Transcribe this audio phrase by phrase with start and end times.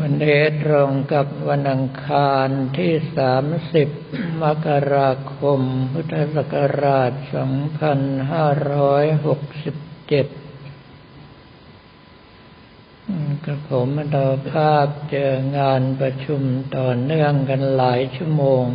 [0.00, 3.88] วันนี้ตรงกับวันอังคารที่สามสิบ
[4.42, 5.60] มกราคม
[5.92, 8.00] พุทธศักราชสองพัน
[8.30, 9.76] ห้าร้อยหกสิบ
[10.08, 10.26] เจ็ด
[13.44, 16.42] กระผมดาภาพเจองานประชุม
[16.76, 18.66] ต่อเนื่องกันหลายชั่วโมง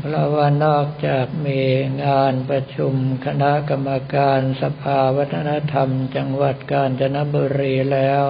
[0.00, 1.60] เพราะว่านอกจากมี
[2.04, 2.94] งานประชุม
[3.26, 8.24] คณะกรรมการสภาวัฒนธรรม จังหวัดกาญจนบุรีแล้ว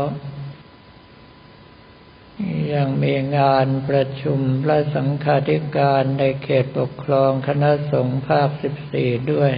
[2.75, 9.53] ยังมีงานประชุมพระสังฆาธิการในเขตปกครองคณะสงฆ์ภาคสิบสี่ด้วย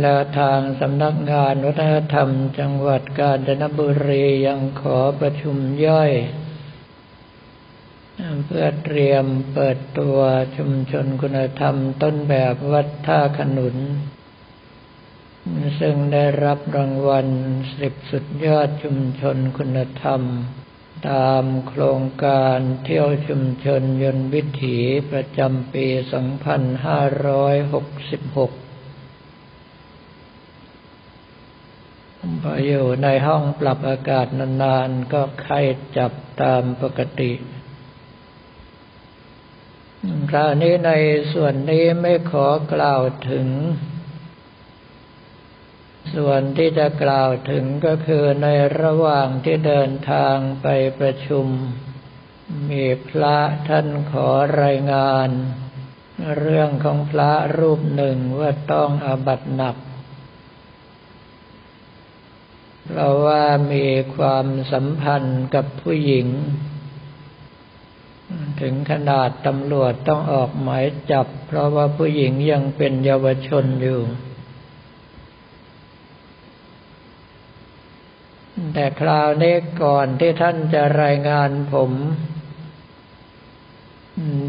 [0.00, 6.12] แล้วทางสำนักงานวัฒนธรรม จังหวัดกาญจนบุรียังขอประชุมย่อย
[8.46, 10.18] เพื่อเตรียมเปิดตัว
[10.56, 13.76] ชุมชนคุณธรรมต้นแบบวัดท่าขนุน
[15.80, 17.26] ซึ่งได้รับรางวัล
[17.80, 20.22] สิบสุดยอดชุมชนคุณธรรม
[21.10, 24.78] ตามโครงการเที่ยวชุมชนยนต์วิถี
[25.10, 25.94] ประจำปี 2566
[32.42, 34.26] พออยู่ในห้องปรับอากาศ
[34.62, 35.60] นานๆ ก็ไข้
[35.96, 36.12] จับ
[36.42, 37.32] ตามปกติ
[40.30, 40.92] คราวนี้ใน
[41.32, 43.48] ส่วนนี้ไม่ขอกล่าวถึง
[46.14, 48.48] ส่วนที่จะกล่าวถึงก็คือใน
[48.82, 50.66] ระหว่างที่เดินทางไป
[50.98, 51.46] ประชุม
[52.70, 54.28] มีพระท่านขอ
[54.62, 55.28] รายงาน
[56.38, 59.76] เรื่องของพระรูปหนึ่งว่าต้องอาบัตหนัก
[62.86, 66.26] เพราะว่ามีความสัมพันธ์กับผู้หญิง
[68.60, 74.00] ถึงขนาดตำรวจต้องออกหมายจับ เพราะว่าผู้หญิงยังเป็นเยาวชนอยู่
[78.72, 81.92] แต่คราวนี้ก่อนที่ท่านจะรายงานผม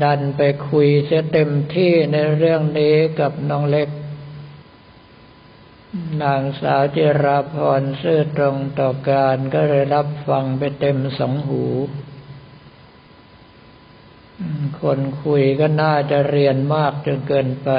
[0.04, 3.90] ดันไปคุยเสียเต็มที่ในเรื่องนี้กับน้องเล็ก
[6.24, 11.64] นางสาวจิราพรซื่อตรงต่อการก็เลยรับฟังไปเต็มสองหู
[14.82, 17.72] คนคุยก็น่าจะเรียนมากจนเกินไป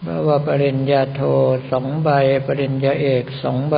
[0.00, 1.22] เพราะว่าปริญญาโท
[1.70, 2.10] สองใบ
[2.46, 3.76] ปริญญาเอกสองใบ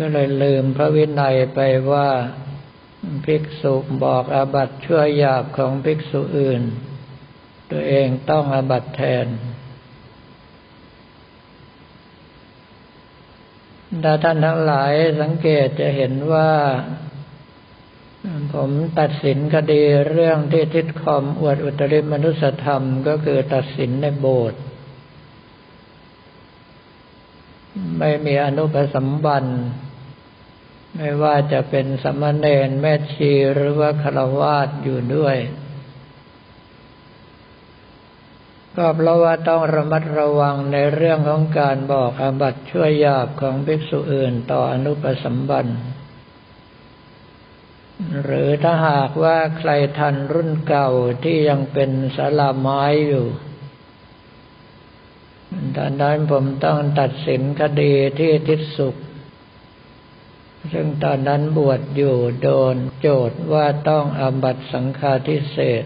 [0.00, 1.60] ก็เลยลืมพระวินัยไป
[1.90, 2.08] ว่า
[3.24, 6.62] ภิกษุบอกอาบัตชั่วหยาบของภิกษุอื่น
[7.70, 9.26] ตัวเองต้องอาบัตแทน
[14.04, 16.50] ถ้าท่านทั้งหลายสังเกตจะเห็นว่า
[18.54, 18.70] ผม
[19.00, 24.60] ตัดสินคดีเรื่องที่ทิศคอมอวดอุตริมนุสธรรมก็คือตัดสินในโบสถ์
[27.98, 29.44] ไม่มีอนุปสัมบัน
[30.96, 35.36] ไม่ว่าจะเป็นสมณเณรแม่ชีหรือว่าคาวาสอยู่ด้วย
[38.76, 45.78] ก็เพราะว่าต้องระมัดระวังในเรื่องของการบอกอาบัติช่วยยาบของภิกษุอื่นต่ออนุปสัมบันธ์
[48.22, 50.88] หรือถ้าหากว่าใครทันรุ่นเก่า
[51.24, 53.26] ที่ยังเป็นสาลาไม้อยู่
[55.76, 58.96] ตอนนั้นผมต้องตัดสินคดีที่ทิศสุข
[60.72, 65.84] ซึ่งตอนนั้นบวชอยู่โดนโจทย์ว่าต้องอาบัตสังฆาทิเศษ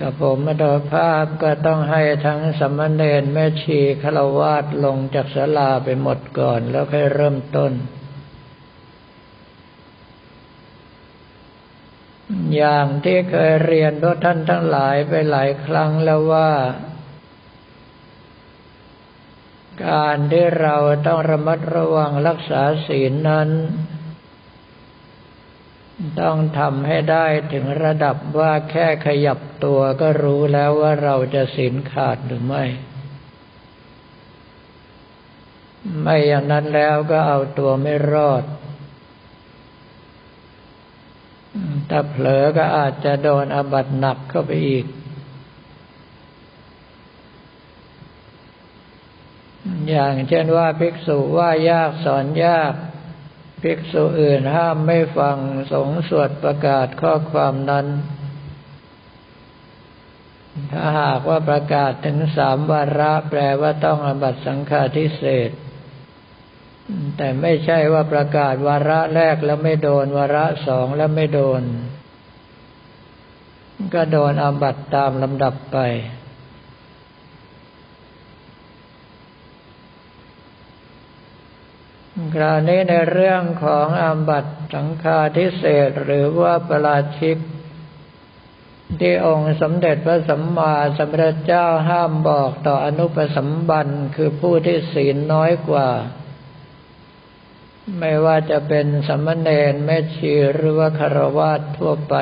[0.00, 7.72] กับผมมาดภาพก็ต้องให้ทั้งสมณเณรแม่ชีฆราวาสลงจากศาลาไปหมดก่อนแล้วค่อยเริ่มต้น
[12.56, 16.50] อย่างที่เคยเรียนพวกท่านทั้งหลายไปหลายครั้งแล้วว่า
[19.86, 20.76] การที่เรา
[21.06, 23.50] ต้องระมัดระวังรักษาศีลนั้น
[26.20, 32.64] ต้องทำให้ได้ถึงระดับว่าแค่ขยับตัวก็รู้แล้วว่าเราจะศีลขาดหรือไม่
[36.02, 38.44] ไม่อย่างนั้นแล้วก็เอาตัวไม่รอด
[41.90, 44.84] ถ้าเผลอก็อาจจะโดนอบัตหนักเข้าไปอีก
[49.88, 52.72] อย่างเช่นว่าภิกษุว่ายากสอนยาก
[53.62, 55.36] ภิกษุอื่นห้ามไม่ฟัง
[55.72, 57.86] สงสวดประกาศข้อความนั้น
[60.72, 65.50] ถ้าหากว่าประกาศถึงสามวาระแปลว่าต้องอบัตสังฆาทิเศษ
[67.16, 71.62] แต่ไม่ใช่ว่าประกาศวาระแรกแล้วไม่โดน วาระสองแล้วไม่โดน
[73.94, 75.78] ก็โดนอาบัตตามลำดับไป
[82.34, 87.38] คราวนี้ในเรื่องของอาบัตสังฆาทิเศษหรือว่าประราชิก
[89.00, 95.88] ที่องค์สมเด็จพระสัมมาสัมพุทธเจ้าห้ามบอกต่ออนุปสัมบันคือผู้ที่ศีลน้อยกว่า
[97.98, 102.16] ไม่ว่าจะเป็นสมณเณรแม่ชีหรือว่าคารวาสทั่วไป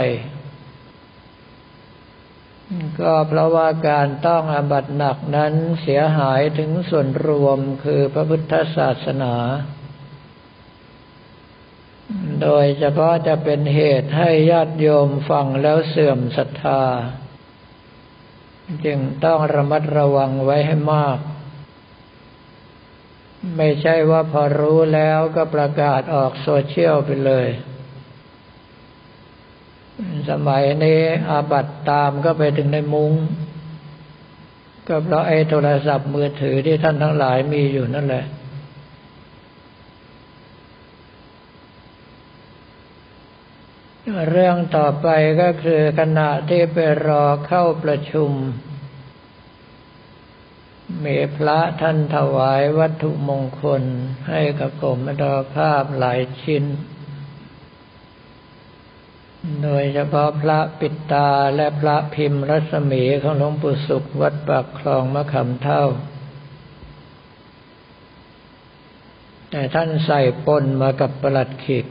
[3.00, 5.52] ก็เพราะว่าการต้องอาบัตหนักนั้น
[5.82, 9.34] เสียหายถึงส่วนรวมคือพระพุทธศาสนา
[12.42, 16.82] โดยเฉพาะจะเป็นเหตุให้ญาติโยมฟังแล้วเสื่อมศรัทธา
[18.84, 21.18] จึงต้องระมัดระวังไว้ให้มาก
[23.56, 27.48] ไม่ใช่ว่าพอรู้แล้วก็ประกาศออกโซเชียลไปเลย
[30.30, 33.12] สมัยนี้อาบัตตามก็ไปถึงในมุง้ง
[34.88, 38.24] ก็เพราะไอ้โทรศัพท์มือถือที่ท่านทั้งหลายมีอยู่นั่นแหละ
[44.30, 45.08] เรื่องต่อไป
[45.42, 48.30] ก็คือขณะที่ไปรอเข้าประชุม
[51.04, 53.82] มีพระท่านถวายวัตถุมงคล
[54.28, 56.64] ให้กับผมมดภาพหลายชิ้น
[59.62, 65.84] โดยเฉพาะพระปิดตาและพระพิมพ์รัศมีของหลวงปู่สุขวัดปากคลองมะขามเท่า
[69.50, 71.86] แต่ท่านใส่ปนมากับประหลัดขิก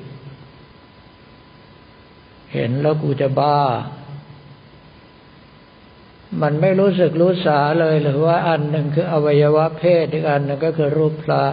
[2.53, 3.59] เห็นแล้วกูจะบ้า
[6.41, 11.45] มันไม่รู้สึกรู้สาเลยหรือว่าอันหนึ่งคืออวัยวะเพศอีกอันหนึ่งก็คือรูปพระ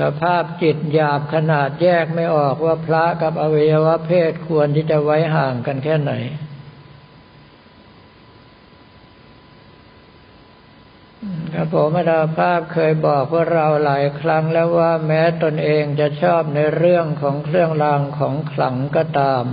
[0.00, 6.12] สภาพจิตหยาบขนาดแยกไม่ออกว่าพระกับอวัยวะเพศควรที่จะไว้ห่างกันแค่ไหน
[11.54, 19.44] ครับผมอาดาภาพเคยบอกว่าเราหลายครั้งแล้วว่าแม้ตนเองจะชอบในเรื่องของเครื่องรางของขลังก็ตาม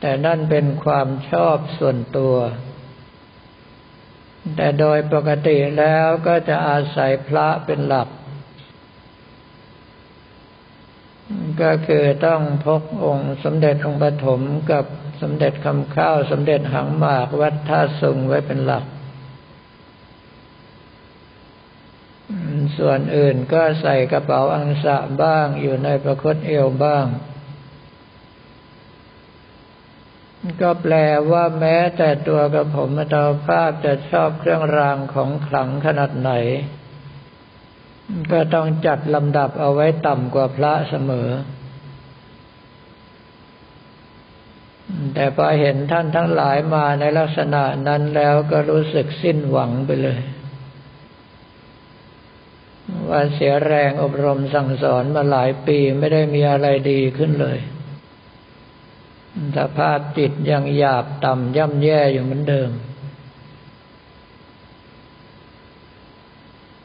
[0.00, 2.36] แต่นั่นเป็นความชอบส่วนตัว
[4.56, 8.08] แต่โดยปกติแล้วก็จะอาศัยพระเป็นหลัก
[11.62, 14.84] ก็คือต้องพกองค์สมเด็จองค์ปฐมกับ
[15.22, 18.84] สมเด็จคำข้าว สมเด็จหังหมากวัดท่าสุงไว้เป็นหลัก
[22.78, 27.06] ส่วนอื่นก็ใส่กระเป๋าอังสะบ้างอยู่ในประคตเอวบ้าง
[30.60, 30.94] ก็แปล
[31.30, 36.32] ว่าแม้แต่ตัวกระผมมตาภาพจะชอบเครื่องรางของขลังขนาดไหน
[38.32, 41.28] ก็ต้องจัดลำดับเอาไว้ต่ำกว่าพระเสมอ
[45.14, 50.20] แต่พอเห็นท่านทั้งหลายมาในลักษณะนั้นแล้วก็รู้สึกสิ้นหวังไปเลย
[53.08, 57.58] ว่าเสียแรงอบรมสั่งสอนมาหลายปีไม่ได้มีอะไรดีขึ้นเลย
[59.56, 62.70] สภาพจิตยังหยาบต่ำย่ำแย่อยู่เหมือนเดิม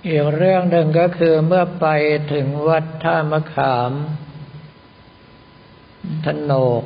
[0.07, 1.87] อีกเรื่องหนึ่งก็คือเมื่อไป
[2.33, 3.91] ถึงวัดท่ามะขาม
[6.23, 6.83] ทนโนก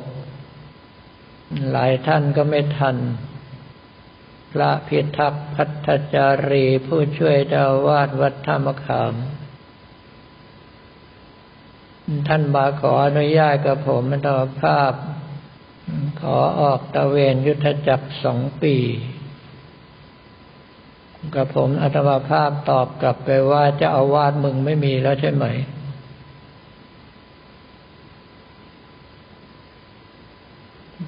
[1.70, 2.96] หลายท่านก็ไม่ทัน
[4.52, 9.14] พระพิทักษ์พัฒจารีผู้ช่วยเจ้าวาดวัดธรรมะขาม
[12.28, 14.28] ท่านมาขออนุญาตกับผมอัต
[14.62, 14.92] ภาพ
[16.20, 18.76] ขอออกตะเวนยุทธจักรสองปี
[21.34, 25.46] กับผมอัตมาภาพตอบกลับไปว่าจะเอาวาดมึงไม่มีแล้วใช่ไหม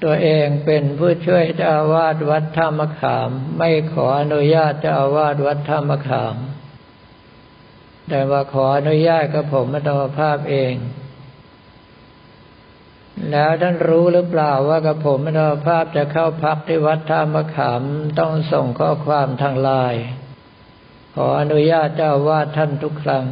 [0.03, 6.35] ตัวเองเป็นผู้ช่วยเจ้าอาวาสวัดท่ามะขาม ไม่ขออนุญาตเจ้าอาวาสวัดท่ามะขาม
[8.09, 10.73] แต่ว่าขออนุญาตกับผมมาตมภาพเอง
[13.31, 17.83] แล้วท่านรู้หรือเปล่าว่ากับผมมาตมภาพจะเข้าพักที่วัดท่ามะขาม
[18.19, 20.03] ต้องส่งข้อความทางไลน์
[21.15, 23.25] ขออนุญาตเจ้าวาดท่านทุกครั้ง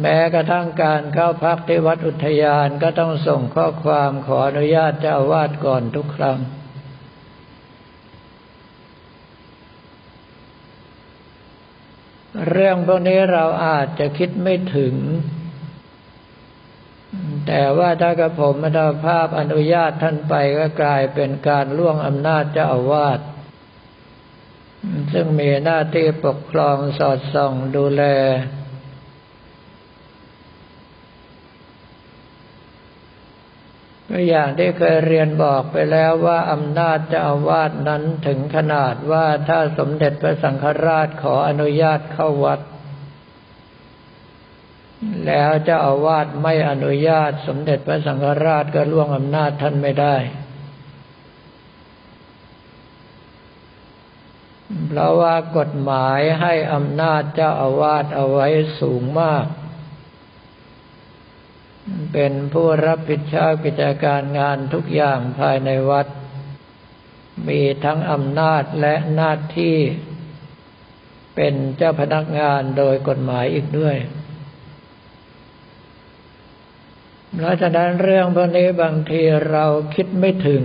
[0.00, 6.38] แม้กระทั่งการเข้าพักที่วัดอุทยานก็ต้องส่งข้อความขออนุญาตเจ้าวาดก่อนทุกครั้ง
[12.50, 14.94] เรื่องพวกนี้เราอาจจะคิดไม่ถึง
[17.50, 23.20] แต่ว่าถ้ากระผมมาดาภาพอนุญาตท่านไปก็กลายเป็นการล่วงอำนาจเจ้าอาวาส
[25.12, 28.02] ซึ่งมีหน้าที่ปกครองสอดส่องดูแล
[34.08, 42.60] ก็อย่างที่เคยเรียนบอกไปแล้วว่าอำนาจเจ้าอาวาสนั้นถึงขนาดว่าถ้าสมเด็จพระสังฆราชขออนุญาตเข้าวัด
[45.26, 50.16] แล้วเจ้าอาวาสไม่อนุญาตสมเด็จพระสังฆราชก็ล่วงอำนาจท่านไม่ได้
[54.86, 58.46] เพราะว่ากฎหมายให้อำนาจเจ้าอาวาสเอาไว้
[58.80, 59.46] สูงมาก
[62.12, 66.06] เป็นผู้รับผิดชอบกิจการงานทุกอย่างภายในวัด
[67.48, 69.76] มีทั้งอำนาจและหน้าที่
[71.34, 73.96] เป็นเจ้าพนักงานโดยกฎหมายอีกด้วย
[77.34, 80.64] เพราะฉะนั้นเรื่องพวกนี้บางทีเราคิดไม่ถึง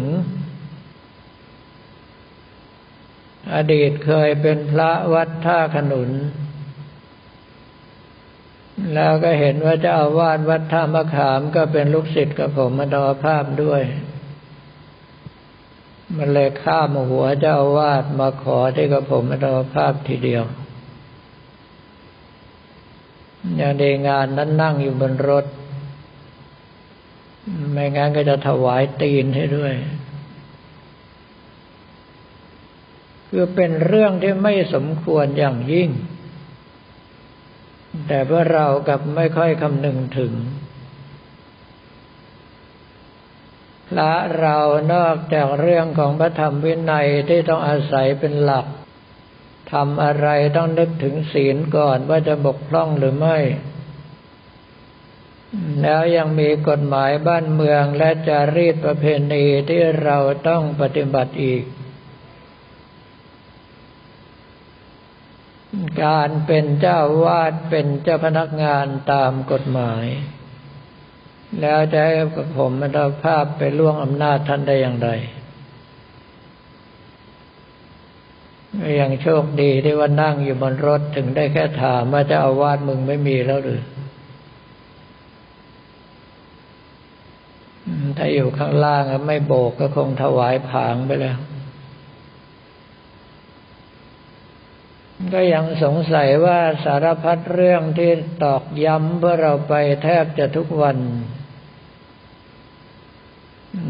[3.56, 6.12] อดีตเคยเป็นพระวัดท่าขนุน
[8.94, 13.82] แล้วก็เห็นว่าเจ้าอาวาสวัดท่ามะขามก็เป็นลูกศิษย์กับผมมาดอภาพด้วย
[16.18, 20.44] มันเลยข้ามหัวเจ้าวาสมาขอที่กับผมมาดอภาพทีเดียว
[23.56, 25.46] อย่างในงานนั้นนั่งอยู่บนรถ
[27.72, 29.74] ไม่งั้นก็จะถวายตีนให้ด้วย
[33.30, 35.90] คือเป็นเรื่องที่ไม่สมควรอย่างยิ่ง
[38.08, 40.34] แต่ว่าเรากับไม่ค่อยคำนึงถึง
[43.90, 44.58] พระเรา
[44.94, 48.66] นอกจากเรื่องของพระธรรมวินัยที่ต้องอาศัยเป็นหลัก
[49.72, 53.38] ทำอะไรต้องนึกถึงศีลก่อนว่าจะบกพร่องหรือไม่
[55.82, 60.18] แล้วยังมีกฎหมายบ้านเมืองและจารีตประเพณีที่เรา
[60.48, 61.64] ต้องปฏิบัติอีก
[66.04, 70.06] การเป็นเจ้าวาดเป็นเจ้าพนักงานตามกฎหมาย
[71.62, 72.14] แล้วจะให้
[72.58, 75.10] ผมมาดภาพไปล่วงอำนาจท่านได้อย่างไร
[79.00, 83.82] ยังโชคดีที่ว่านั่งอยู่บนรถถึงได้แค่ถามว่าจะเอาวาดมึงไม่มีแล้วหรือ
[88.18, 91.38] ถ้าอยู่ข้างล่างไม่โบกก็คงถวายผางไปแล้ว
[95.34, 98.12] ก็ยังสงสัยว่าสารพัดเรื่องที่
[98.44, 100.98] ตอกย้ำเพื่อเราไปแทบจะทุกวัน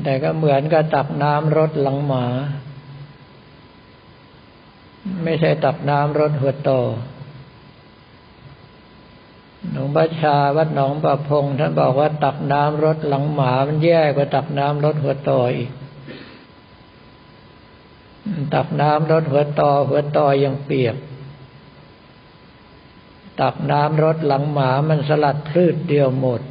[0.03, 2.25] แต่ก็เหมือนกับตักน้ำรถหลังหมา
[5.24, 6.72] ไม่ใช่ตักน้ำรถหัวโต
[9.72, 15.72] หลวงพ่อชาวัดหนองประพงท่านบอกว่าตักน้ำรถหลังหมามันแย่กว่าตักน้ำรถหัวโตออีก
[18.55, 20.96] ตักน้ำรถหัวโตหัวโตยังเปียก
[23.41, 26.41] ตักน้ำรถหลังหมามันสลัดพืชเดียวหมด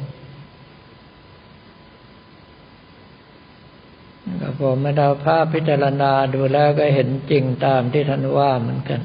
[4.41, 9.01] ก็ผมมาดาภาพพิจารณาดูแล้วก็เห็นจริงตามที่ท่านว่าเหมือนกัน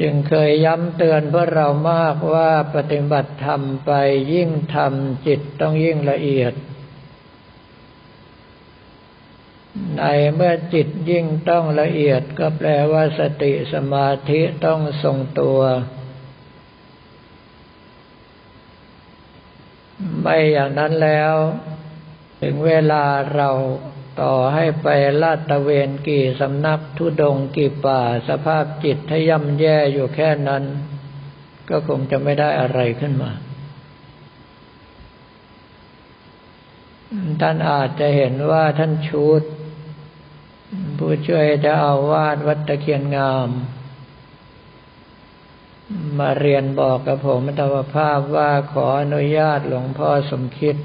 [0.00, 3.92] จึงเคยย้ำเตือนพวกเรามากว่าปฏิบัติธรรมไป
[4.32, 6.54] ยิ่งทำจิตต้องยิ่งละเอียด
[9.96, 10.02] ใน
[10.34, 15.60] เมื่อจิตยิ่งต้องละเอียดก็แปลว่าสติสมาธิต้องทรงตัว
[20.20, 21.34] ไม่อย่างนั้นแล้ว
[22.42, 23.50] ถึงเวลาเรา
[24.20, 24.88] ต่อให้ไป
[25.22, 30.64] ลาดตะเวนกี่สำนักทุดงกี่ป่าสภาพจิตถ้าย่ำแย่อยู่แค่นั้น
[31.68, 33.30] ก็คงจะไม่ได้อะไรขึ้นมา
[37.40, 39.42] ท่านอาจจะเห็นว่าท่านชูด
[40.98, 43.48] ผู้ช่วยจะเอาวาดวัดตะเคียนงาม
[46.18, 50.76] มาเรียนบอกกับผมธรรมภาพว่าขออนุญาตหลวงพ่อสมคิด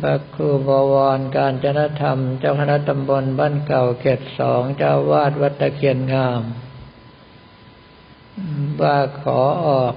[0.00, 6.42] พระครูบวรการจนธรรม เจ้าคณะตำบลบ้านเก่าเขตสองเจ้าวาดวัดตะเคียนงาม
[8.80, 9.94] ว่าขอออก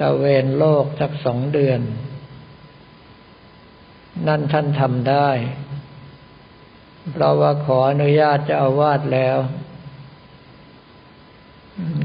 [0.00, 1.80] ตะเวนโลกสักสองเดือน
[4.26, 5.30] นั่นท่านทำได้
[7.12, 9.38] เพราะว่าขออนุญาตจะอาวาดแล้ว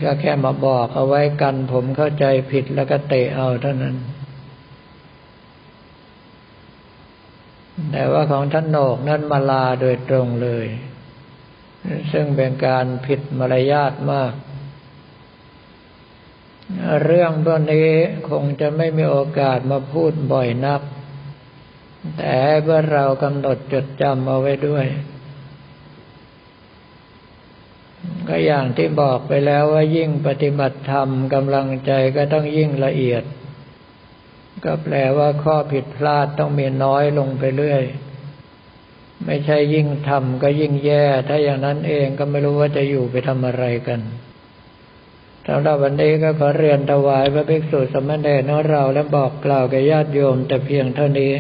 [0.04, 3.96] ก็แค่มาบอกเอาไว้กัน ผมเข้าใจผิดแล้วก็เตะเอาเท่านั้น
[7.92, 10.68] แต่ว่าของท่านโหนกนั้นมาลาโดยตรงเลย
[12.12, 14.34] ซึ่งเป็นการผิดมารยาทมาก
[17.04, 17.90] เรื่องพวกนี้
[18.30, 20.82] คงจะไม่มีโอกาสมาพูดบ่อยนัก
[22.18, 24.86] แต่เมื่อเรากำหนดจดจำเอาไว้ด้วย
[28.28, 33.24] ก็อย่างที่บอกไปแล้วว่ายิ่งปฏิบัติธรรมกำลังใจก็ต้องยิ่งละเอียด
[34.64, 37.84] ก็แปลว่าข้อผิดพลาดต้องมีน้อยลงไปเรื่อย
[39.26, 44.00] ไม่ใช่ยิ่งทำก็ยิ่งแย่ ถ้าอย่างนั้นเองก็ไม่รู้ว่าจะอยู่ไปทำอะไรกัน
[45.48, 51.32] สำหรับวันนี้ก็ขอเรียนถวายพระภิกษุสมณเณรของเราและบอกกล่าวแก่ญาติโยมแต่เพียงเท่านี้